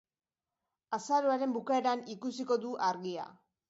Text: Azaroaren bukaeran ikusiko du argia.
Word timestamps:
Azaroaren 0.99 1.55
bukaeran 1.59 2.05
ikusiko 2.19 2.63
du 2.67 2.77
argia. 2.93 3.33